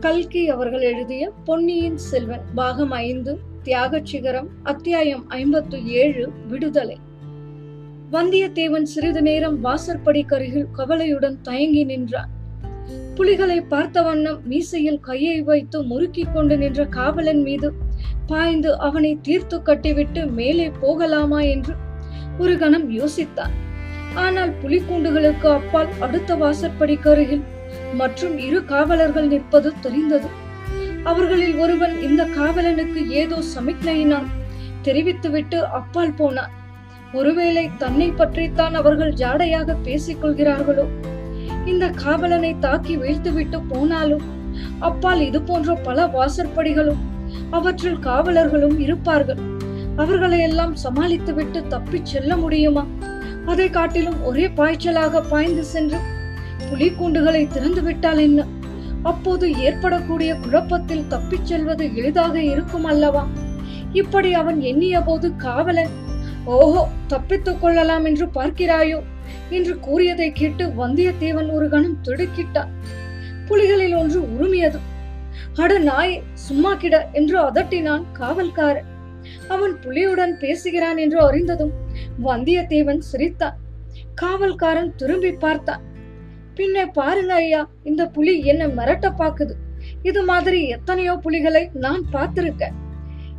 கல்கி 0.00 0.48
அவர்கள் 0.48 0.80
எழுதிய 0.80 1.32
பொன்னியின் 1.44 1.96
செல்வன் 1.96 2.40
பாகம் 2.54 2.90
ஐந்து 2.90 3.38
தியாகச் 3.64 4.04
சிகரம் 4.04 4.48
அத்தியாயம் 4.62 5.28
ஐம்பத்து 5.28 5.86
ஏழு 5.86 6.32
விடுதலை. 6.48 6.98
வந்தியத்தேவன் 8.12 8.82
சிறிது 8.82 9.22
நேரம் 9.22 9.64
வாசற்படிக்கருகில் 9.64 10.64
கவலையுடன் 10.72 11.40
தயங்கி 11.42 11.84
நின்றான். 11.84 12.28
புலிகளை 13.14 13.60
பார்த்த 13.60 14.02
வண்ணம் 14.02 14.40
மீசையில் 14.50 15.00
கையை 15.00 15.42
வைத்து 15.42 15.82
முறுக்கிக் 15.82 16.32
கொண்டு 16.32 16.58
நின்ற 16.58 16.86
காவலன் 16.86 17.42
மீது 17.42 17.72
பாய்ந்து 18.26 18.78
அவனை 18.78 19.18
தீர்த்து 19.22 19.62
கட்டிவிட்டு 19.62 20.26
மேலே 20.26 20.70
போகலாமா 20.80 21.40
என்று 21.40 21.74
ஒரு 22.38 22.58
கணம் 22.58 22.98
யோசித்தான். 22.98 23.54
ஆனால் 24.14 24.52
புலிக்கூண்டுகளுக்கு 24.62 25.46
அப்பால் 25.46 25.88
அடுத்த 26.00 26.36
வாசற்படிக்கருகில் 26.36 27.42
மற்றும் 27.94 28.38
இரு 28.38 28.64
காவலர்கள் 28.64 29.26
நிற்பது 29.26 29.72
தெரிந்தது. 29.80 30.26
அவர்களில் 31.04 31.56
ஒருவன் 31.56 32.02
இந்த 32.02 32.24
காவலனுக்கு 32.24 33.08
ஏதோ 33.08 33.36
சமிக்ஞையினான். 33.36 34.26
தெரிவித்துவிட்டு 34.82 35.66
அப்பால் 35.66 36.12
போனான். 36.12 36.50
ஒருவேளை 37.12 37.70
தன்னை 37.78 38.10
பற்றித்தான் 38.10 38.74
அவர்கள் 38.74 39.12
ஜாடையாக 39.12 39.76
பேசிக் 39.82 40.20
கொள்கிறார்களோ? 40.20 40.86
இந்த 41.64 41.88
காவலனை 41.88 42.56
தாக்கி 42.58 42.96
வீழ்த்துவிட்டு 42.96 43.62
போனாலும் 43.68 44.22
அப்பால் 44.78 45.20
இது 45.20 45.42
போன்ற 45.42 45.74
பல 45.74 46.06
வாசற்படிகளும் 46.06 46.98
அவற்றில் 47.50 47.98
காவலர்களும் 47.98 48.78
இருப்பார்கள். 48.78 49.38
அவர்களை 49.96 50.40
எல்லாம் 50.40 50.76
சமாளித்துவிட்டு 50.76 51.66
தப்பிச் 51.66 52.06
செல்ல 52.06 52.36
முடியுமா? 52.36 52.86
அதை 53.46 53.70
காட்டிலும் 53.70 54.24
ஒரே 54.24 54.48
பாய்ச்சலாக 54.48 55.22
பாய்ந்து 55.28 55.64
சென்று 55.64 55.98
புலிக்கூண்டுகளை 56.70 57.46
திறந்து 57.46 57.82
விட்டால் 57.82 58.18
என்ன? 58.18 58.46
அப்போது 59.02 59.58
ஏற்படக்கூடிய 59.58 60.34
குழப்பத்தில் 60.34 61.06
தப்பிச் 61.06 61.46
செல்வது 61.46 61.94
எளிதாக 61.94 62.42
இருக்கும் 62.42 62.84
அல்லவா? 62.84 63.28
இப்படி 63.92 64.34
அவன் 64.34 64.60
எண்ணிய 64.60 65.00
போது 65.00 65.36
காவலன் 65.36 65.88
ஓஹோ 66.44 66.88
தப்பித்துக் 67.06 67.60
கொள்ளலாம் 67.60 68.04
என்று 68.04 68.26
பார்க்கிறாயோ? 68.26 69.02
என்று 69.50 69.78
கூறியதை 69.78 70.32
கேட்டு 70.32 70.66
வந்தியத்தேவன் 70.66 71.52
ஒரு 71.52 71.68
கணம் 71.68 71.98
திடுக்கிட்டான். 72.04 72.68
புலிகளில் 73.48 73.96
ஒன்று 73.96 74.20
உருமியது. 74.20 74.78
அட 75.54 75.78
நாய் 75.78 76.22
சும்மா 76.34 76.74
கிட 76.74 77.08
என்று 77.12 77.40
அதட்டினான் 77.40 78.04
காவல்காரன். 78.18 78.86
அவன் 79.48 79.80
புலியுடன் 79.80 80.38
பேசுகிறான் 80.38 80.96
என்று 80.96 81.20
அறிந்ததும் 81.20 81.72
வந்தியத்தேவன் 82.24 82.98
சிரித்தான். 82.98 83.56
காவல்காரன் 84.22 84.94
திரும்பி 84.94 85.32
பார்த்தான். 85.32 85.87
பின்ன 86.58 86.84
பாருங்க 86.98 87.34
ஐயா 87.34 87.62
இந்த 87.84 88.02
புலி 88.06 88.34
என்ன 88.52 88.66
மிரட்ட 88.66 89.06
பாக்குது. 89.22 89.54
இது 90.02 90.20
மாதிரி 90.24 90.60
எத்தனையோ 90.68 91.14
புலிகளை 91.24 91.62
நான் 91.84 92.02
பார்த்திருக்கேன். 92.12 92.76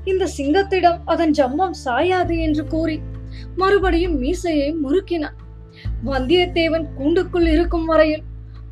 இந்த 0.04 0.28
சிங்கத்திடம் 0.38 1.00
அதன் 1.06 1.32
ஜம்பம் 1.32 1.76
சாயாது 1.86 2.36
என்று 2.40 2.64
கூறி 2.68 2.98
மறுபடியும் 3.56 4.16
மீசையை 4.18 4.70
முறுக்கினான். 4.84 5.38
வந்தியத்தேவன் 6.06 6.86
கூண்டுக்குள் 7.00 7.48
இருக்கும் 7.56 7.86
வரையில் 7.86 8.24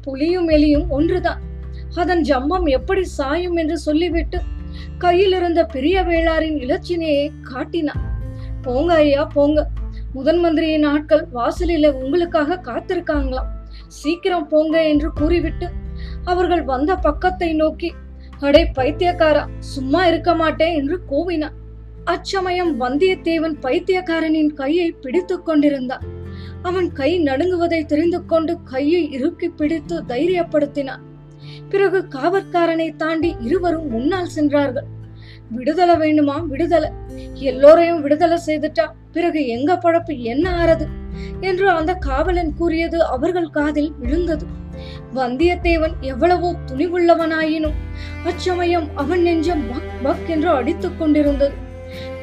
புலியும் 0.01 0.49
எலியும் 0.49 0.87
ஒன்றுதான். 0.89 1.41
அதன் 1.95 2.21
ஜம்பம் 2.21 2.65
எப்படி 2.77 3.03
சாயும் 3.17 3.55
என்று 3.55 3.77
சொல்லிவிட்டு 3.77 4.39
கையில் 4.97 5.35
இருந்த 5.39 5.61
பெரிய 5.65 5.97
வேளாரின் 6.03 6.57
இலச்சினையை 6.63 7.25
காட்டினான். 7.41 8.01
போங்க 8.61 8.93
ஐயா 8.93 9.25
போங்க. 9.25 9.59
முதன் 10.13 10.39
மந்திரியின் 10.39 10.87
ஆட்கள் 10.93 11.23
வாசலில 11.33 11.91
உங்களுக்காக 12.01 12.59
காத்திருக்காங்களாம். 12.69 13.51
சீக்கிரம் 13.87 14.47
போங்க 14.47 14.87
என்று 14.87 15.13
கூறிவிட்டு 15.13 15.67
அவர்கள் 16.23 16.63
வந்த 16.63 16.95
பக்கத்தை 16.95 17.53
நோக்கி 17.53 17.93
அடே 18.39 18.71
பைத்தியக்காரா 18.75 19.47
சும்மா 19.59 20.05
இருக்க 20.05 20.35
மாட்டேன் 20.35 20.73
என்று 20.73 20.99
கூவினான். 21.11 21.55
அச்சமயம் 22.03 22.81
வந்தியத்தேவன் 22.81 23.55
பைத்தியக்காரனின் 23.61 24.53
கையை 24.53 24.91
பிடித்துக் 24.91 25.45
கொண்டிருந்தான். 25.45 26.01
அவன் 26.61 26.91
கை 26.91 27.19
நடுங்குவதை 27.19 27.85
தெரிந்து 27.85 28.25
கொண்டு 28.25 28.61
கையை 28.63 29.11
இறுக்கி 29.11 29.49
பிடித்து 29.49 30.03
தைரியப்படுத்தினான். 30.07 31.03
பிறகு 31.69 32.07
காவற்காரனை 32.09 32.95
தாண்டி 32.95 33.35
இருவரும் 33.39 33.89
முன்னால் 33.89 34.27
சென்றார்கள். 34.27 34.87
விடுதலை 35.49 35.97
வேண்டுமா 35.97 36.37
விடுதலை. 36.39 36.89
எல்லோரையும் 37.33 38.01
விடுதலை 38.01 38.37
செய்துட்டா 38.45 38.85
பிறகு 39.11 39.47
எங்க 39.47 39.75
பழப்பு 39.75 40.17
என்ன 40.17 40.65
ஆறது? 40.65 40.87
என்று 41.41 41.69
அந்த 41.69 41.93
காவலன் 41.93 42.53
கூறியது 42.53 43.05
அவர்கள் 43.05 43.49
காதில் 43.49 43.93
விழுந்தது. 43.99 44.45
வந்தியத்தேவன் 45.15 45.93
எவ்வளவோ 45.99 46.55
துணிவுள்ளவனாயினும் 46.67 47.73
அச்சமயம் 48.25 48.89
அவன் 48.95 49.21
நெஞ்சம் 49.21 49.67
பக் 49.71 50.03
பக் 50.03 50.27
என்று 50.27 50.49
அடித்துக் 50.49 50.99
கொண்டிருந்தது. 50.99 51.53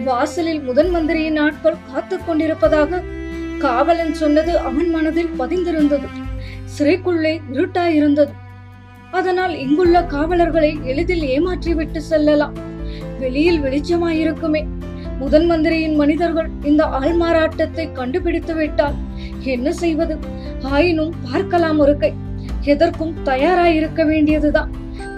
வாசலில் 0.05 0.61
முதன் 0.61 0.91
மந்திரியின் 0.91 1.37
ஆட்கள் 1.37 1.77
காத்துக் 1.93 2.27
கொண்டிருப்பதாக 2.27 3.03
காவலன் 3.59 4.15
சொன்னது 4.15 4.59
அவன் 4.59 4.91
மனதில் 4.91 5.31
பதிந்திருந்தது. 5.39 6.07
சிறைக்குள்ளே 6.79 7.41
இருட்டாயிருந்தது. 7.53 8.33
அதனால் 9.11 9.55
இங்குள்ள 9.55 10.05
காவலர்களை 10.05 10.79
எளிதில் 10.83 11.23
ஏமாற்றிவிட்டு 11.23 11.97
செல்லலாம். 11.97 12.55
வெளியில் 13.19 13.63
வெளிச்சமாயிருக்குமே. 13.63 14.67
முதன் 15.21 15.47
மந்திரியின் 15.51 15.97
மனிதர்கள் 16.01 16.49
இந்த 16.71 16.83
ஆள்மாறாட்டத்தை 17.01 17.85
கண்டுபிடித்து 17.93 18.55
விட்டால் 18.55 18.97
என்ன 19.55 19.73
செய்வது? 19.83 20.15
ஆயினும் 20.77 21.13
பார்க்கலாம் 21.27 21.79
ஒரு 21.85 21.95
கை 21.97 22.13
எதற்கும் 22.73 23.15
தயாராயிருக்க 23.25 24.03
வேண்டியதுதான். 24.11 24.71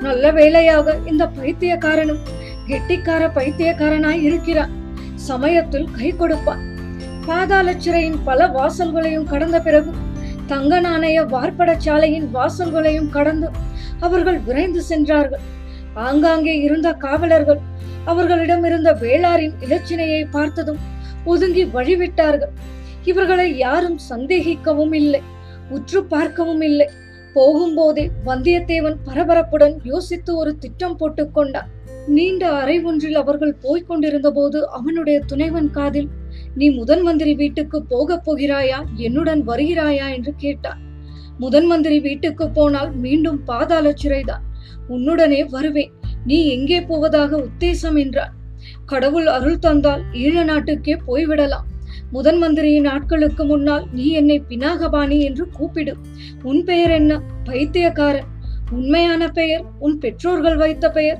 நல்ல 0.07 0.33
வேலையாக 0.39 0.97
இந்த 1.11 1.25
பைத்தியக்காரனும் 1.39 2.23
கெட்டிக்கார 2.71 3.23
பைத்தியக்காரனாய் 3.39 4.25
இருக்கிறான். 4.29 4.73
சமயத்தில் 5.29 5.89
கை 5.99 6.09
கொடுப்பான். 6.13 6.63
பாதாள 7.27 7.69
சிறையின் 7.85 8.19
பல 8.25 8.41
வாசல்களையும் 8.59 9.31
கடந்த 9.33 9.61
பிறகு 9.61 9.93
தங்க 10.51 10.75
நாணய 10.81 11.19
வார்ப்படச்சாலையின் 11.35 12.27
வாசல்களையும் 12.35 13.11
கடந்து 13.17 13.49
அவர்கள் 14.01 14.39
விரைந்து 14.39 14.83
சென்றார்கள். 14.91 15.45
ஆங்காங்கே 16.07 16.55
இருந்த 16.67 16.89
காவலர்கள் 17.05 17.61
அவர்களிடம் 18.07 18.65
இருந்த 18.65 18.95
வேளாரின் 18.95 19.55
இலச்சினையை 19.61 20.27
பார்த்ததும் 20.31 20.79
ஒதுங்கி 21.25 21.65
வழிவிட்டார்கள். 21.65 22.53
இவர்களை 23.05 23.57
யாரும் 23.57 23.99
சந்தேகிக்கவும் 24.11 24.95
இல்லை 24.95 25.23
உற்று 25.71 26.05
பார்க்கவும் 26.05 26.61
இல்லை. 26.61 26.89
போகும்போதே 27.35 28.09
வந்தியத்தேவன் 28.27 28.97
பரபரப்புடன் 29.07 29.75
யோசித்து 29.83 30.37
ஒரு 30.37 30.59
திட்டம் 30.59 30.97
போட்டுக் 30.97 31.35
கொண்டான். 31.35 31.69
நீண்ட 32.07 32.49
அறை 32.49 32.83
ஒன்றில் 32.83 33.15
அவர்கள் 33.15 33.55
போய்க் 33.55 33.89
கொண்டிருந்த 33.89 34.31
போது 34.31 34.69
அவனுடைய 34.69 35.21
துணைவன் 35.21 35.71
காதில் 35.71 36.09
நீ 36.55 36.71
முதன் 36.71 37.03
மந்திரி 37.03 37.35
வீட்டுக்கு 37.35 37.83
போகப் 37.83 38.25
போகிறாயா? 38.27 38.79
என்னுடன் 38.95 39.49
வருகிறாயா? 39.49 40.15
என்று 40.15 40.35
கேட்டார் 40.37 40.79
முதன் 41.39 41.67
மந்திரி 41.67 42.01
வீட்டுக்கு 42.01 42.51
போனால் 42.51 42.97
மீண்டும் 42.97 43.45
பாதாள 43.45 43.95
சிறைதான் 44.03 44.45
உன்னுடனே 44.89 45.49
வருவேன். 45.49 45.93
நீ 46.27 46.47
எங்கே 46.47 46.81
போவதாக 46.81 47.37
உத்தேசம் 47.39 47.99
என்றார். 47.99 48.33
கடவுள் 48.87 49.27
அருள் 49.27 49.59
தந்தால் 49.59 50.03
ஈழ 50.13 50.45
நாட்டுக்கே 50.45 50.97
போய்விடலாம். 51.07 51.67
முதன் 52.11 52.39
மந்திரியின் 52.39 52.87
ஆட்களுக்கு 52.87 53.45
முன்னால் 53.45 53.85
நீ 53.93 54.07
என்னை 54.09 54.43
பினாகபாணி 54.49 55.19
என்று 55.21 55.49
கூப்பிடு. 55.49 55.97
உன் 56.43 56.65
பெயர் 56.65 56.91
என்ன? 56.91 57.23
பைத்தியக்காரன். 57.45 58.29
உண்மையான 58.71 59.29
பெயர்? 59.29 59.65
உன் 59.79 59.99
பெற்றோர்கள் 59.99 60.57
வைத்த 60.57 60.91
பெயர்? 60.91 61.19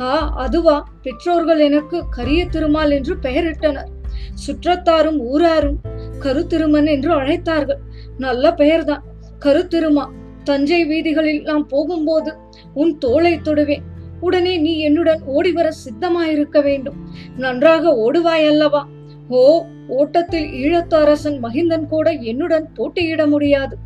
ஆ 0.00 0.34
அதுவா. 0.34 0.76
பெற்றோர்கள் 1.02 1.60
எனக்கு 1.60 2.04
கரிய 2.10 2.46
திருமால் 2.46 2.90
என்று 2.90 3.16
பெயரிட்டனர். 3.22 3.90
சுற்றத்தாரும் 4.46 5.18
ஊராரும் 5.18 5.78
கருத்திருமன் 6.20 6.86
என்று 6.86 7.10
அழைத்தார்கள். 7.20 7.80
நல்ல 8.18 8.54
பெயர்தான். 8.54 9.04
கருத்திருமா 9.40 10.06
தஞ்சை 10.44 10.84
வீதிகளில் 10.84 11.42
நாம் 11.42 11.66
போகும்போது 11.66 12.36
உன் 12.74 12.98
தோளை 12.98 13.34
தொடுவேன். 13.36 13.82
உடனே 14.22 14.56
நீ 14.56 14.72
என்னுடன் 14.78 15.22
ஓடிவர 15.36 15.68
சித்தமாயிருக்க 15.84 16.62
வேண்டும். 16.62 16.98
நன்றாக 17.36 17.94
ஓடுவாய் 18.06 18.46
அல்லவா 18.46 18.82
ஓ 19.28 19.42
ஓட்டத்தில் 19.88 20.48
ஈழத்து 20.62 20.94
அரசன் 20.94 21.38
மகிந்தன் 21.42 21.86
கூட 21.86 22.10
என்னுடன் 22.10 22.66
போட்டியிட 22.74 23.26
முடியாது. 23.26 23.76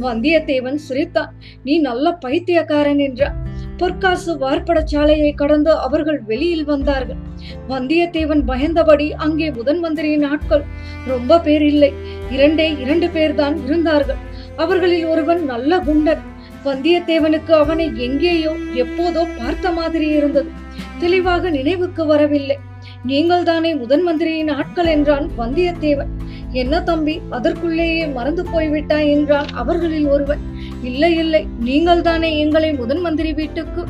வந்தியத்தேவன் 0.00 0.78
சிரித்தான். 0.88 1.32
நீ 1.64 1.78
நல்ல 1.78 2.12
பைத்தியக்காரன் 2.12 2.98
என்றார் 2.98 3.38
பொற்காசு 3.76 4.32
வார்ப்படச்சாலையை 4.38 5.30
கடந்து 5.34 5.72
அவர்கள் 5.86 6.20
வெளியில் 6.22 6.64
வந்தார்கள். 6.64 7.20
வந்தியத்தேவன் 7.68 8.42
பயந்தபடி 8.46 9.06
அங்கே 9.26 9.50
முதன் 9.50 9.78
மந்திரியின் 9.78 10.26
ஆட்கள். 10.32 10.64
ரொம்ப 11.06 11.40
பேர் 11.40 11.62
இல்லை. 11.62 11.92
இரண்டே 12.30 12.68
இரண்டு 12.80 13.06
பேர்தான் 13.06 13.56
இருந்தார்கள். 13.64 14.20
அவர்களில் 14.56 15.06
ஒருவன் 15.06 15.44
நல்ல 15.44 15.78
குண்டன். 15.78 16.22
வந்தியத்தேவனுக்கு 16.64 17.50
அவனை 17.50 17.92
எங்கேயோ 17.96 18.52
எப்போதோ 18.74 19.22
பார்த்த 19.38 19.70
மாதிரி 19.70 20.08
இருந்தது. 20.08 20.50
தெளிவாக 20.98 21.50
நினைவுக்கு 21.50 22.06
வரவில்லை. 22.06 22.56
நீங்கள் 23.04 23.42
தானே 23.42 23.74
முதன் 23.74 24.02
மந்திரியின் 24.02 24.48
ஆட்கள் 24.48 24.86
என்றான் 24.86 25.30
வந்தியத்தேவன். 25.38 26.12
என்ன 26.52 26.82
தம்பி 26.82 27.20
அதற்குள்ளேயே 27.30 28.12
மறந்து 28.12 28.42
போய்விட்டாய் 28.52 29.10
என்றான் 29.10 29.46
அவர்களில் 29.52 30.06
ஒருவன். 30.06 30.42
இல்லை 30.82 31.16
இல்லை 31.16 31.46
நீங்கள் 31.58 32.00
தானே 32.00 32.38
எங்களை 32.38 32.72
முதன் 32.72 33.00
மந்திரி 33.00 33.32
வீட்டுக்கு 33.32 33.84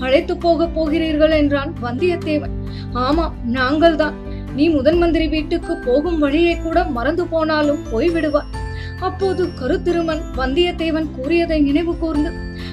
அழைத்து 0.00 0.36
போக 0.36 0.66
போகிறீர்கள் 0.66 1.30
என்றான் 1.30 1.72
வந்தியத்தேவன். 1.82 2.54
ஆமா 2.92 3.32
நாங்கள்தான். 3.52 4.16
நீ 4.54 4.68
முதன் 4.68 4.98
மந்திரி 4.98 5.28
வீட்டுக்கு 5.28 5.76
போகும் 5.76 6.18
வழியை 6.18 6.56
கூட 6.56 6.84
மறந்து 6.84 7.26
போனாலும் 7.26 7.82
போய்விடுவாய். 7.92 8.52
அப்போது 9.00 9.42
கருத்திருமன் 9.60 10.22
வந்தியத்தேவன் 10.36 11.08
கூறியதை 11.16 11.60
நினைவு 11.60 11.98
கூர்ந்து 11.98 12.30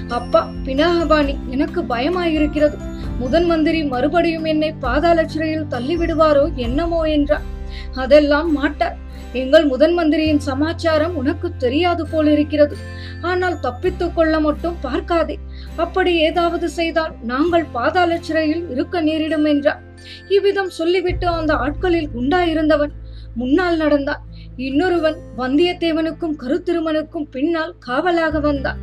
அப்பா 0.08 0.40
பினாகபாணி 0.66 1.34
எனக்கு 1.50 1.80
பயமாயிருக்கிறது. 1.82 2.76
முதன் 3.18 3.46
மந்திரி 3.46 3.84
மறுபடியும் 3.84 4.44
என்னை 4.44 4.72
பாதாள 4.72 5.24
சிறையில் 5.24 5.70
தள்ளிவிடுவாரோ 5.70 6.44
என்னமோ 6.56 7.00
என்றார் 7.16 7.46
அதெல்லாம் 7.94 8.52
மாட்டார். 8.52 8.96
எங்கள் 9.32 9.64
முதன் 9.66 9.94
மந்திரியின் 9.94 10.42
சமாச்சாரம் 10.48 11.14
உனக்கு 11.14 11.48
தெரியாது 11.56 12.06
போல் 12.06 12.26
இருக்கிறது 12.26 12.76
ஆனால் 13.20 13.60
தப்பித்துக் 13.60 14.14
கொள்ள 14.16 14.40
மட்டும் 14.40 14.76
பார்க்காதே. 14.80 15.36
அப்படி 15.76 16.12
ஏதாவது 16.18 16.68
செய்தால் 16.68 17.14
நாங்கள் 17.22 17.66
பாதாள 17.72 18.18
சிறையில் 18.18 18.70
இருக்க 18.70 19.00
நேரிடும் 19.00 19.44
என்றார் 19.44 19.82
இவ்விதம் 20.28 20.70
சொல்லிவிட்டு 20.70 21.26
அந்த 21.28 21.54
ஆட்களில் 21.54 22.12
குண்டாயிருந்தவன் 22.14 22.94
முன்னால் 23.34 23.76
நடந்தான். 23.76 24.22
இன்னொருவன் 24.56 25.16
வந்தியத்தேவனுக்கும் 25.38 26.36
கருத்திருமனுக்கும் 26.38 27.30
பின்னால் 27.30 27.74
காவலாக 27.78 28.40
வந்தான். 28.40 28.78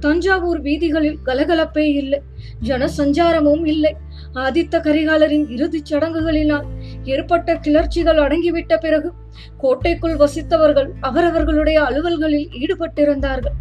தஞ்சாவூர் 0.00 0.60
வீதிகளில் 0.60 1.18
கலகலப்பே 1.26 1.94
இல்லை 1.94 2.20
ஜனசஞ்சாரமும் 2.62 3.66
இல்லை. 3.66 3.96
ஆதித்த 4.34 4.78
கரிகாலரின் 4.78 5.50
இறுதிச் 5.50 5.94
சடங்குகளினால் 5.94 6.62
ஏற்பட்ட 7.04 7.54
கிளர்ச்சிகள் 7.54 8.18
அடங்கிவிட்ட 8.18 8.76
பிறகு 8.76 9.12
கோட்டைக்குள் 9.56 10.16
வசித்தவர்கள் 10.16 10.88
அவரவர்களுடைய 11.00 11.82
அலுவல்களில் 11.82 12.48
ஈடுபட்டிருந்தார்கள். 12.58 13.56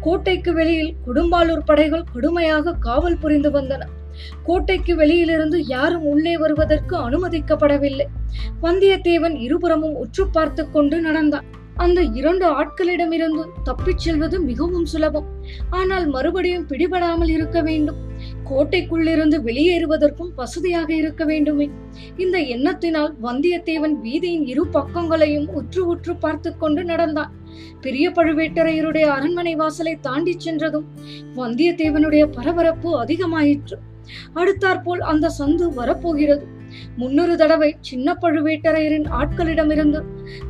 கோட்டைக்கு 0.00 0.52
வெளியில் 0.52 0.94
குடும்பாலூர் 1.06 1.64
படைகள் 1.64 2.04
கொடுமையாக 2.14 2.78
காவல் 2.80 3.18
புரிந்து 3.18 3.50
வந்தன. 3.50 3.82
கோட்டைக்கு 4.42 4.96
வெளியிலிருந்து 4.96 5.66
யாரும் 5.66 6.02
உள்ளே 6.02 6.38
வருவதற்கு 6.38 6.96
அனுமதிக்கப்படவில்லை. 6.96 8.06
வந்தியத்தேவன் 8.62 9.36
இருபுறமும் 9.40 9.94
உற்று 9.94 10.28
பார்த்து 10.28 10.70
கொண்டு 10.70 11.00
நடந்தான். 11.00 11.44
அந்த 11.76 12.02
இரண்டு 12.02 12.46
ஆட்களிடமிருந்து 12.62 13.42
தப்பிச் 13.64 13.98
செல்வது 13.98 14.40
மிகவும் 14.40 14.84
சுலபம். 14.84 15.26
ஆனால் 15.70 16.06
மறுபடியும் 16.06 16.68
பிடிபடாமல் 16.68 17.28
இருக்க 17.28 17.62
வேண்டும். 17.62 17.96
கோட்டைக்குள்ளிருந்து 18.50 19.36
வெளியேறுவதற்கும் 19.42 20.30
வசதியாக 20.36 20.94
இருக்க 20.94 21.24
வேண்டுமே. 21.24 21.70
இந்த 22.16 22.38
எண்ணத்தினால் 22.38 23.12
வந்தியத்தேவன் 23.22 23.96
வீதியின் 24.02 24.46
இரு 24.46 24.66
பக்கங்களையும் 24.66 25.48
உற்று 25.48 25.86
உற்று 25.86 26.16
பார்த்து 26.16 26.56
கொண்டு 26.56 26.84
நடந்தான். 26.84 27.32
பெரிய 27.80 28.10
பழுவேட்டரையருடைய 28.10 29.02
அரண்மனை 29.02 29.54
வாசலை 29.54 29.98
தாண்டி 30.00 30.34
சென்றதும் 30.38 30.86
வந்தியத்தேவனுடைய 31.36 32.26
பரபரப்பு 32.26 33.04
அதிகமாயிற்று. 33.04 33.78
அடுத்தாற்போல் 34.34 35.00
அந்த 35.00 35.32
சந்து 35.38 35.74
வரப்போகிறது. 35.74 36.46
முன்னொரு 36.96 37.36
தடவை 37.36 37.76
சின்ன 37.80 38.16
பழுவேட்டரையரின் 38.22 39.08
ஆட்களிடமிருந்து 39.10 40.00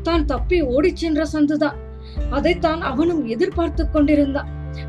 தான் 0.03 0.25
தப்பி 0.25 0.63
ஓடிச் 0.63 0.97
சென்ற 0.97 1.27
சந்துதான். 1.33 1.77
அதைத்தான் 2.31 2.81
அவனும் 2.81 3.27
எதிர்பார்த்து 3.27 3.91
கொண்டிருந்தான். 3.91 4.49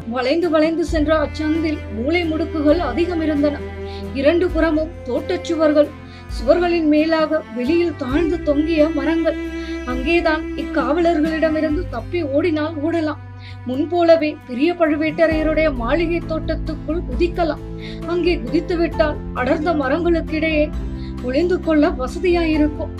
வளைந்து 0.09 0.49
வளைந்து 0.49 0.85
சென்ற 0.85 1.11
அச்சந்தில் 1.17 1.77
மூளை 1.95 2.21
முடுக்குகள் 2.31 2.77
அதிகம் 2.77 3.21
இருந்தன 3.21 3.57
இரண்டு 4.13 4.49
புறமும் 4.49 4.89
தோட்டச் 5.03 5.43
சுவர்கள் 5.43 5.89
சுவர்களின் 6.37 6.87
மேலாக 6.87 7.41
வெளியில் 7.55 7.95
தாழ்ந்து 7.95 8.43
தொங்கிய 8.43 8.89
மரங்கள். 8.89 9.37
அங்கேதான் 9.85 10.43
இக்காவலர்களிடமிருந்து 10.55 11.83
தப்பி 11.89 12.23
ஓடினால் 12.23 12.75
ஓடலாம். 12.83 13.21
முன்போலவே 13.67 14.29
பெரிய 14.47 14.69
பழுவேட்டரையருடைய 14.73 15.67
மாளிகை 15.81 16.19
தோட்டத்துக்குள் 16.31 17.01
குதிக்கலாம். 17.09 17.63
அங்கே 18.11 18.33
குதித்து 18.37 18.75
விட்டால் 18.77 19.17
அடர்ந்த 19.33 19.71
மரங்களுக்கிடையே 19.81 20.65
ஒளிந்து 21.23 21.57
கொள்ள 21.59 21.89
வசதியாயிருக்கும். 22.01 22.93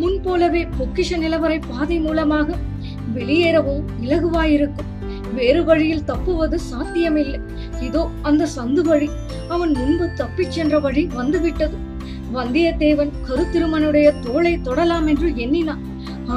முன்போலவே 0.00 0.62
பொக்கிஷ 0.78 1.18
நிலவரை 1.22 1.58
பாதை 1.70 1.98
மூலமாக 2.06 2.48
வெளியேறவும் 3.16 3.86
இலகுவாயிருக்கும். 4.04 4.90
வேறு 5.38 5.60
வழியில் 5.64 6.04
தப்புவது 6.04 6.58
சாத்தியமில்லை. 6.70 7.40
இதோ 7.86 8.02
அந்த 8.28 8.48
சந்து 8.56 8.82
வழி. 8.90 9.08
அவன் 9.54 9.72
முன்பு 9.80 10.06
தப்பிச் 10.20 10.54
சென்ற 10.56 10.78
வழி 10.86 11.02
வந்துவிட்டது. 11.18 11.76
வந்தியத்தேவன் 12.36 13.12
கருத்திருமனுடைய 13.26 14.06
தோளை 14.26 14.54
தொடலாம் 14.68 15.06
என்று 15.06 15.28
எண்ணினான். 15.44 15.82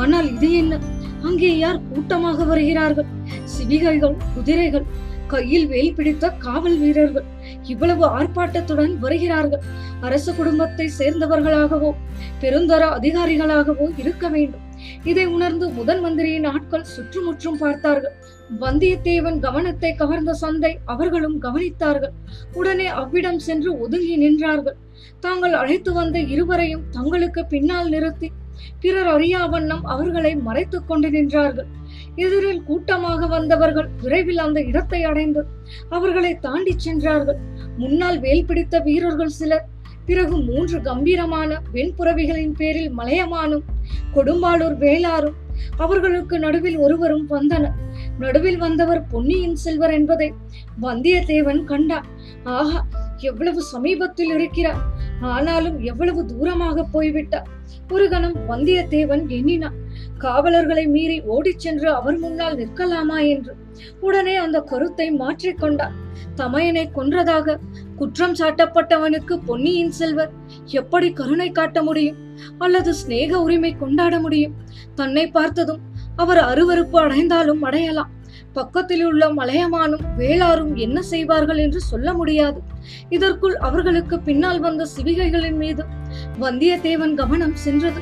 ஆனால் 0.01 0.27
இது 0.35 0.49
என்ன? 0.61 0.79
அங்கே 1.27 1.51
யார் 1.57 1.79
கூட்டமாக 1.89 2.43
வருகிறார்கள்? 2.43 3.09
சிவிகைகள் 3.59 4.17
குதிரைகள் 4.35 4.87
கையில் 5.27 5.67
வேல் 5.67 5.95
பிடித்த 5.95 6.29
காவல் 6.45 6.77
வீரர்கள் 6.77 7.25
இவ்வளவு 7.63 8.05
ஆர்ப்பாட்டத்துடன் 8.19 8.93
வருகிறார்கள். 8.97 9.63
அரச 10.01 10.33
குடும்பத்தை 10.33 10.85
சேர்ந்தவர்களாகவோ 10.97 11.89
பெருந்தர 12.41 12.83
அதிகாரிகளாகவோ 12.97 13.85
இருக்க 13.97 14.27
வேண்டும். 14.27 14.63
இதை 15.03 15.25
உணர்ந்து 15.25 15.65
முதன் 15.69 16.01
மந்திரியின் 16.01 16.45
ஆட்கள் 16.45 16.89
சுற்றுமுற்றும் 16.93 17.57
பார்த்தார்கள். 17.57 18.15
வந்தியத்தேவன் 18.61 19.39
கவனத்தை 19.39 19.91
கவர்ந்த 19.95 20.33
சந்தை 20.33 20.71
அவர்களும் 20.85 21.37
கவனித்தார்கள். 21.41 22.13
உடனே 22.53 22.87
அவ்விடம் 23.01 23.39
சென்று 23.39 23.71
ஒதுங்கி 23.79 24.15
நின்றார்கள். 24.17 24.77
தாங்கள் 25.19 25.53
அழைத்து 25.53 25.93
வந்த 25.93 26.19
இருவரையும் 26.33 26.87
தங்களுக்கு 26.89 27.45
பின்னால் 27.45 27.89
நிறுத்தி 27.89 28.29
பிறர் 28.79 29.07
அறியா 29.07 29.41
வண்ணம் 29.45 29.85
அவர்களை 29.85 30.31
மறைத்துக் 30.47 30.87
கொண்டு 30.87 31.09
நின்றார்கள். 31.09 31.69
எதிரில் 32.15 32.63
கூட்டமாக 32.63 33.27
வந்தவர்கள் 33.27 33.89
விரைவில் 34.01 34.37
அந்த 34.37 34.61
இடத்தை 34.61 35.03
அடைந்து 35.03 35.45
அவர்களை 35.89 36.39
தாண்டி 36.39 36.73
சென்றார்கள். 36.77 37.39
முன்னால் 37.77 38.19
வேல் 38.19 38.45
பிடித்த 38.45 38.79
வீரர்கள் 38.79 39.37
சிலர் 39.39 39.67
பிறகு 40.05 40.37
மூன்று 40.37 40.81
கம்பீரமான 40.81 41.61
வெண்புறவிகளின் 41.73 42.55
பேரில் 42.57 42.91
மலையமானும் 42.97 43.65
கொடும்பாளூர் 44.15 44.77
வேளாரும் 44.77 45.37
அவர்களுக்கு 45.77 46.39
நடுவில் 46.39 46.77
ஒருவரும் 46.77 47.25
வந்தனர். 47.27 47.75
நடுவில் 48.19 48.57
வந்தவர் 48.57 49.07
பொன்னியின் 49.07 49.55
செல்வர் 49.55 49.91
என்பதை 49.91 50.33
வந்தியத்தேவன் 50.81 51.63
கண்டான். 51.63 52.07
ஆஹா 52.43 52.87
எவ்வளவு 53.17 53.61
சமீபத்தில் 53.61 54.33
இருக்கிறார். 54.33 54.81
ஆனாலும் 55.19 55.79
எவ்வளவு 55.79 56.25
தூரமாக 56.25 56.85
போய்விட்டார். 56.91 57.47
ஒரு 57.91 58.09
கணம் 58.09 58.35
வந்தியத்தேவன் 58.49 59.27
எண்ணினான். 59.27 59.77
காவலர்களை 60.19 60.85
மீறி 60.87 61.17
ஓடிச் 61.35 61.59
சென்று 61.59 61.89
அவர் 61.93 62.17
முன்னால் 62.17 62.55
நிற்கலாமா 62.55 63.19
என்று. 63.33 63.53
உடனே 63.99 64.35
அந்த 64.35 64.57
கருத்தை 64.61 65.07
மாற்றிக்கொண்டார் 65.11 65.95
தமையனை 66.35 66.83
கொன்றதாக 66.95 67.57
குற்றம் 67.95 68.35
சாட்டப்பட்டவனுக்கு 68.35 69.35
பொன்னியின் 69.45 69.91
செல்வர் 69.91 70.31
எப்படி 70.65 71.07
கருணை 71.13 71.51
காட்ட 71.51 71.83
முடியும்? 71.83 72.19
அல்லது 72.57 72.93
சிநேக 72.93 73.41
உரிமை 73.41 73.71
கொண்டாட 73.77 74.19
முடியும்? 74.19 74.55
தன்னை 74.95 75.27
பார்த்ததும் 75.27 75.81
அவர் 76.15 76.41
அருவருப்பு 76.51 76.97
அடைந்தாலும் 76.97 77.61
அடையலாம். 77.61 78.13
பக்கத்தில் 78.53 79.03
உள்ள 79.05 79.23
மலையமானும் 79.33 80.05
வேளாரும் 80.17 80.73
என்ன 80.75 81.01
செய்வார்கள் 81.01 81.57
என்று 81.57 81.81
சொல்ல 81.81 82.13
முடியாது. 82.13 82.59
இதற்குள் 83.09 83.55
அவர்களுக்கு 83.55 84.19
பின்னால் 84.19 84.59
வந்த 84.59 84.87
சிவிகைகளின் 84.95 85.59
மீது 85.63 85.83
வந்தியத்தேவன் 86.39 87.15
கவனம் 87.15 87.55
சென்றது. 87.55 88.01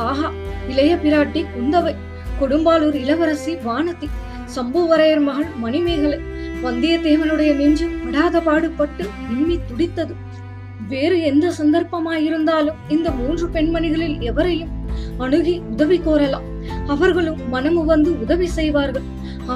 ஆஹா 0.00 0.28
இளைய 0.70 0.92
பிராட்டி 0.96 1.40
குந்தவை 1.54 1.94
கொடும்பாலூர் 2.40 2.94
இளவரசி 2.94 3.52
வானதி 3.64 4.08
சம்புவரையர் 4.54 5.24
மகள் 5.26 5.50
மணிமேகலை 5.64 6.18
வந்தியத்தேவனுடைய 6.64 7.50
நெஞ்சு 7.60 7.86
படாத 8.04 8.40
பாடுபட்டு 8.40 9.04
விம்மி 9.28 9.56
துடித்தது. 9.68 10.14
வேறு 10.92 11.16
எந்த 11.22 11.46
சந்தர்ப்பமாயிருந்தாலும் 11.58 12.80
இந்த 12.88 13.10
மூன்று 13.10 13.46
பெண்மணிகளில் 13.54 14.16
எவரையும் 14.30 14.72
அணுகி 15.24 15.54
உதவி 15.72 15.98
கோரலாம். 15.98 16.46
அவர்களும் 16.86 17.40
மனமு 17.54 17.82
வந்து 17.84 18.10
உதவி 18.24 18.46
செய்வார்கள். 18.46 19.06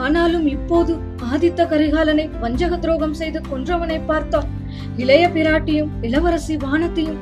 ஆனாலும் 0.02 0.46
இப்போது 0.46 0.92
ஆதித்த 1.32 1.66
கரிகாலனை 1.72 2.30
வஞ்சக 2.44 2.76
துரோகம் 2.76 3.18
செய்து 3.20 3.40
கொன்றவனை 3.50 3.98
பார்த்தால் 4.06 4.48
இளைய 4.96 5.24
பிராட்டியும் 5.34 5.90
இளவரசி 6.02 6.56
வானத்தையும் 6.56 7.20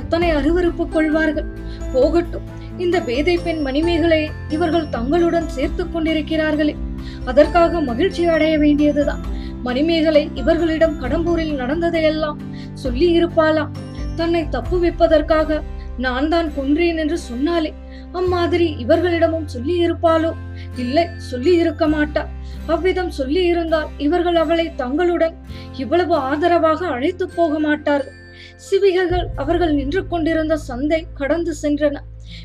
எத்தனை 0.00 0.30
அருவருப்பு 0.38 0.88
கொள்வார்கள். 0.88 1.48
போகட்டும் 1.92 2.48
இந்த 2.78 3.00
பேதை 3.00 3.38
பெண் 3.38 3.60
மணிமேகலை 3.60 4.30
இவர்கள் 4.48 4.88
தங்களுடன் 4.88 5.48
சேர்த்துக் 5.48 5.96
கொண்டிருக்கிறார்களே. 5.96 6.76
அதற்காக 7.24 7.80
மகிழ்ச்சி 7.80 8.24
அடைய 8.24 8.58
வேண்டியதுதான். 8.58 9.22
மணிமேகலை 9.62 10.30
இவர்களிடம் 10.34 11.00
கடம்பூரில் 11.00 11.54
நடந்ததையெல்லாம் 11.54 12.38
சொல்லி 12.74 13.20
இருப்பாளாம். 13.20 13.68
தன்னை 14.16 14.48
தப்பு 14.48 14.78
வைப்பதற்காக 14.78 15.62
நான் 15.98 16.28
தான் 16.28 16.52
கொன்றேன் 16.54 16.96
என்று 16.96 17.18
சொன்னாலே 17.18 17.72
அம்மாதிரி 18.12 18.74
இவர்களிடமும் 18.78 19.44
சொல்லி 19.44 19.86
இருப்பாளோ? 19.86 20.32
இல்லை 20.76 21.08
சொல்லி 21.16 21.54
இருக்க 21.54 21.88
மாட்டா. 21.88 22.26
அவ்விதம் 22.66 23.10
சொல்லி 23.10 23.44
இருந்தால் 23.44 23.88
இவர்கள் 23.98 24.34
அவளை 24.34 24.74
தங்களுடன் 24.74 25.34
இவ்வளவு 25.76 26.14
ஆதரவாக 26.14 26.86
அழைத்து 26.86 27.28
போக 27.28 27.58
மாட்டார்கள். 27.58 28.12
சிவிகைகள் 28.56 29.26
அவர்கள் 29.36 29.74
நின்று 29.74 30.06
கொண்டிருந்த 30.06 30.56
சந்தை 30.56 31.06
கடந்து 31.14 31.54
சென்றன. 31.62 31.96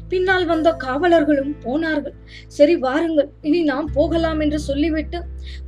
பின்னால் 0.10 0.46
வந்த 0.46 0.70
காவலர்களும் 0.84 1.54
போனார்கள். 1.64 2.16
சரி 2.48 2.76
வாருங்கள். 2.78 3.30
இனி 3.42 3.62
நாம் 3.64 3.90
போகலாம் 3.94 4.40
என்று 4.40 4.60
சொல்லிவிட்டு 4.60 5.20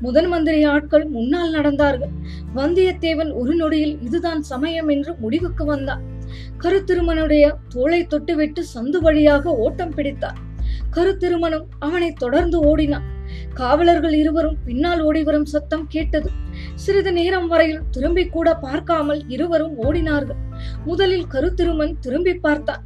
முதன் 0.02 0.28
மந்திரி 0.28 0.64
ஆட்கள் 0.64 1.06
முன்னால் 1.08 1.56
நடந்தார்கள். 1.58 2.14
வந்தியத்தேவன் 2.56 3.32
ஒரு 3.42 3.56
நொடியில் 3.56 3.96
இதுதான் 4.02 4.42
சமயம் 4.42 4.90
என்று 4.90 5.14
முடிவுக்கு 5.20 5.66
வந்தான். 5.66 6.04
கருத்திருமனுடைய 6.64 7.46
தோளை 7.76 8.02
தொட்டுவிட்டு 8.14 8.64
சந்து 8.76 9.00
வழியாக 9.02 9.56
ஓட்டம் 9.66 9.96
பிடித்தார் 10.00 10.40
கருத்திருமனும் 10.96 11.66
அவனை 11.80 12.10
தொடர்ந்து 12.14 12.58
ஓடினான். 12.60 13.08
காவலர்கள் 13.54 14.14
இருவரும் 14.14 14.58
பின்னால் 14.66 15.02
ஓடிவரும் 15.08 15.48
சத்தம் 15.54 15.86
கேட்டது. 15.88 16.30
சிறிது 16.76 17.12
நேரம் 17.12 17.48
வரையில் 17.48 17.84
திரும்பி 17.92 18.24
கூட 18.28 18.48
பார்க்காமல் 18.56 19.22
இருவரும் 19.28 19.76
ஓடினார்கள். 19.86 20.40
முதலில் 20.86 21.28
கருத்திருமன் 21.34 21.94
திரும்பி 22.00 22.34
பார்த்தான். 22.46 22.84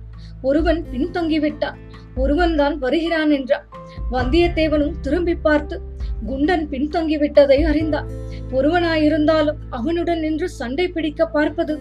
ஒருவன் 0.48 0.82
பின்தங்கிவிட்டான். 0.92 1.78
ஒருவன் 2.16 2.56
தான் 2.56 2.76
வருகிறான் 2.78 3.32
என்றான். 3.38 3.66
வந்தியத்தேவனும் 4.12 4.96
திரும்பி 5.02 5.36
பார்த்து 5.36 5.76
குண்டன் 6.30 6.66
பின்தங்கிவிட்டதை 6.72 7.60
அறிந்தான் 7.72 8.10
ஒருவனாயிருந்தாலும் 8.58 9.60
அவனுடன் 9.70 10.20
நின்று 10.20 10.48
சண்டை 10.50 10.86
பிடிக்க 10.88 11.26
பார்ப்பது 11.26 11.74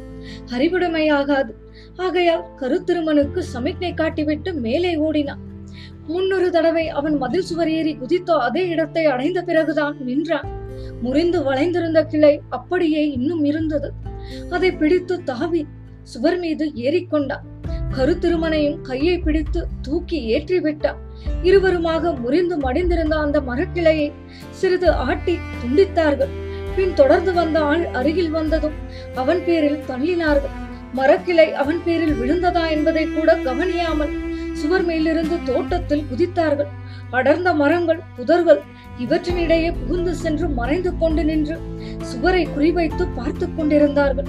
அறிவுடைமையாகாது. 0.54 1.52
ஆகையால் 1.96 2.44
கருத்திருமனுக்கு 2.60 3.40
சமிக்ஞை 3.54 3.92
காட்டிவிட்டு 4.00 4.52
மேலே 4.66 4.92
ஓடினான். 4.96 5.42
முன்னொரு 6.06 6.48
தடவை 6.50 6.84
அவன் 6.98 7.16
மதில் 7.18 7.46
சுவர் 7.50 7.70
ஏறி 7.70 7.92
குதித்தோ 7.96 8.36
அதே 8.46 8.62
இடத்தை 8.68 9.04
அடைந்த 9.06 9.38
பிறகுதான் 9.42 9.96
நின்றான். 10.08 10.48
முறிந்து 11.02 11.38
வளைந்திருந்த 11.42 12.00
கிளை 12.04 12.32
அப்படியே 12.48 13.02
இன்னும் 13.10 13.44
இருந்தது. 13.44 13.90
அதை 14.50 14.70
பிடித்து 14.72 15.16
தாவி 15.30 15.62
சுவர் 16.12 16.38
மீது 16.38 16.64
ஏறிக்கொண்டான் 16.86 17.46
கருத்திருமனையும் 17.96 18.78
கையை 18.88 19.16
பிடித்து 19.26 19.60
தூக்கி 19.86 20.18
ஏற்றி 20.34 20.58
விட்டான் 20.66 21.00
இருவருமாக 21.48 22.12
முறிந்து 22.22 22.56
மடிந்திருந்த 22.64 23.14
அந்த 23.24 23.38
மரக்கிளையை 23.48 24.08
சிறிது 24.60 24.90
ஆட்டி 25.06 25.34
துண்டித்தார்கள். 25.60 26.32
பின் 26.76 26.94
தொடர்ந்து 27.00 27.32
வந்த 27.38 27.58
ஆள் 27.70 27.84
அருகில் 27.98 28.34
வந்ததும் 28.36 28.76
அவன் 29.22 29.40
பேரில் 29.46 29.80
தள்ளினார்கள். 29.90 30.54
மரக்கிளை 30.98 31.48
அவன் 31.62 31.80
பேரில் 31.86 32.14
விழுந்ததா 32.20 32.64
என்பதை 32.76 33.04
கூட 33.08 33.30
கவனியாமல் 33.46 34.14
சுவர் 34.60 34.84
மேலிருந்து 34.88 35.36
தோட்டத்தில் 35.50 36.06
குதித்தார்கள். 36.10 36.70
அடர்ந்த 37.18 37.50
மரங்கள் 37.60 38.00
புதர்கள் 38.16 38.60
இவற்றினிடையே 39.04 39.70
புகுந்து 39.78 40.12
சென்று 40.22 40.46
மறைந்து 40.58 40.90
கொண்டு 41.00 41.22
நின்று 41.30 41.56
சுவரை 42.10 42.42
குறிவைத்து 42.54 43.04
பார்த்து 43.18 43.46
கொண்டிருந்தார்கள். 43.56 44.28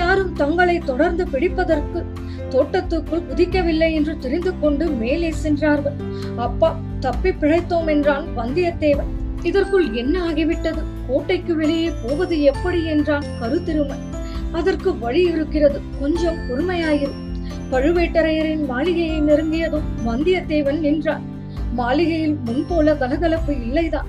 யாரும் 0.00 0.32
தங்களை 0.42 0.76
தொடர்ந்து 0.90 1.24
பிடிப்பதற்கு 1.32 2.00
தோட்டத்துக்குள் 2.52 3.22
குதிக்கவில்லை 3.30 3.92
என்று 3.92 4.18
தெரிந்து 4.18 4.58
கொண்டு 4.58 4.86
மேலே 4.86 5.30
சென்றார்கள். 5.30 5.92
அப்பா 6.36 6.80
தப்பி 7.00 7.30
பிழைத்தோம் 7.30 7.86
என்றான் 7.86 8.26
வந்தியத்தேவன். 8.36 9.10
இதற்குள் 9.42 9.92
என்ன 9.92 10.30
ஆகிவிட்டது? 10.30 10.82
கோட்டைக்கு 11.06 11.54
வெளியே 11.54 11.90
போவது 12.02 12.42
எப்படி? 12.42 12.84
என்றான் 12.84 13.24
கருத்திருமன். 13.40 14.02
அதற்கு 14.52 14.98
வழி 14.98 15.22
இருக்கிறது. 15.22 15.80
கொஞ்சம் 16.00 16.36
பொறுமையாயிரு. 16.36 17.12
பழுவேட்டரையரின் 17.70 18.66
மாளிகையை 18.66 19.22
நெருங்கியதும் 19.22 19.88
வந்தியத்தேவன் 20.06 20.78
நின்றான். 20.78 21.22
மாளிகையில் 21.72 22.38
முன்போல 22.46 22.98
கலகலப்பு 22.98 23.52
இல்லைதான். 23.52 24.08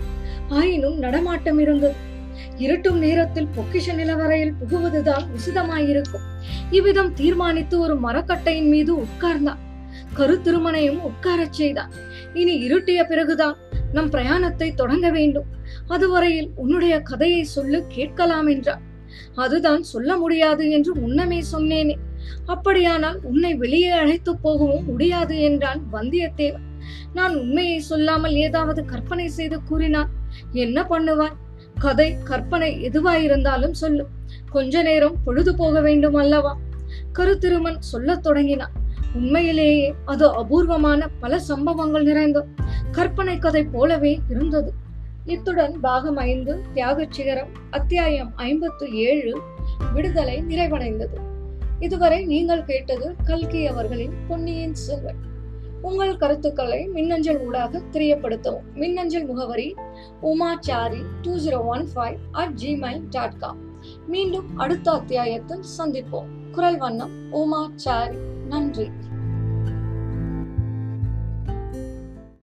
ஆயினும் 0.50 0.98
நடமாட்டம் 0.98 1.60
இருந்தது 1.60 2.12
இருட்டும் 2.58 3.00
நேரத்தில் 3.00 3.48
பொக்கிஷ 3.56 3.94
நிலவரையில் 3.94 4.54
புகுவதுதான் 4.60 5.26
உசிதமாயிருக்கும். 5.38 6.26
இவ்விதம் 6.78 7.12
தீர்மானித்து 7.14 7.76
ஒரு 7.80 7.96
மரக்கட்டையின் 8.06 8.70
மீது 8.74 8.92
உட்கார்ந்தான். 9.06 9.62
கருத்திருமனையும் 10.18 11.02
உட்காரச் 11.10 11.58
செய்தான். 11.60 11.92
இனி 12.34 12.54
இருட்டிய 12.66 13.00
பிறகுதான் 13.04 13.58
நம் 13.96 14.10
பிரயாணத்தை 14.10 14.70
தொடங்க 14.74 15.08
வேண்டும். 15.10 15.48
அதுவரையில் 15.88 16.50
உன்னுடைய 16.56 16.96
கதையை 17.02 17.44
சொல்லு 17.56 17.80
கேட்கலாம் 17.96 18.48
என்றார் 18.48 18.84
அதுதான் 19.36 19.84
சொல்ல 19.84 20.18
முடியாது 20.18 20.64
என்று 20.70 20.92
முன்னமே 20.96 21.40
சொன்னேனே. 21.52 21.96
அப்படியானால் 22.46 23.18
உன்னை 23.24 23.52
வெளியே 23.54 23.92
அழைத்து 24.02 24.32
போகவும் 24.36 24.86
முடியாது 24.86 25.36
என்றான் 25.50 25.82
வந்தியத்தேவன். 25.92 26.68
நான் 27.14 27.34
உண்மையை 27.36 27.80
சொல்லாமல் 27.92 28.36
ஏதாவது 28.46 28.82
கற்பனை 28.86 29.28
செய்து 29.30 29.58
கூறினான் 29.64 30.12
என்ன 30.66 30.78
பண்ணுவார் 30.92 31.38
கதை 31.80 32.10
கற்பனை 32.24 32.70
எதுவாயிருந்தாலும் 32.90 33.78
சொல்லு. 33.84 34.04
கொஞ்ச 34.56 34.82
நேரம் 34.82 35.20
பொழுது 35.26 35.52
போக 35.56 35.76
வேண்டும் 35.82 36.18
அல்லவா? 36.24 36.54
கருத்திருமன் 37.20 37.80
சொல்லத் 37.80 38.24
தொடங்கினான். 38.24 38.72
உண்மையிலேயே 39.16 39.94
அது 40.06 40.34
அபூர்வமான 40.34 41.08
பல 41.08 41.40
சம்பவங்கள் 41.40 42.04
நிறைந்த 42.04 42.46
கற்பனை 42.92 43.38
கதை 43.38 43.64
போலவே 43.64 44.20
இருந்தது. 44.30 44.74
இத்துடன் 45.26 45.80
பாகம் 45.80 46.16
ஐந்து 46.16 46.62
தியாகச் 46.74 47.12
சிகரம் 47.12 47.48
அத்தியாயம் 47.70 48.34
ஐம்பத்து 48.36 48.94
ஏழு 48.94 49.42
விடுதலை 49.94 50.44
நிறைவடைந்தது. 50.48 51.18
இதுவரை 51.80 52.26
நீங்கள் 52.26 52.64
கேட்டது 52.64 53.16
கல்கி 53.24 53.68
அவர்களின் 53.68 54.14
பொன்னியின் 54.28 54.74
செல்வன். 54.74 55.16
உங்கள் 55.82 56.18
கருத்துக்களை 56.18 56.86
மின்னஞ்சல் 56.86 57.40
ஊடாக 57.40 57.82
தெரியப்படுத்தவும். 57.92 58.74
மின்னஞ்சல் 58.74 59.26
முகவரி 59.26 59.76
Umachari 60.22 61.04
two 61.22 61.36
zero 61.36 61.66
one 61.66 61.88
five 61.96 62.18
at 62.32 62.58
Gmail 62.62 63.04
dot 63.10 63.40
com 63.40 63.73
மீண்டும் 64.08 64.58
அடுத்த 64.58 64.92
அத்தியாயத்தில் 64.92 65.64
சந்திப்போம். 65.78 66.50
குரல் 66.52 66.78
வண்ணம் 66.78 67.32
உமா 67.32 67.72
சாரி. 67.76 68.16
நன்றி. 68.48 68.90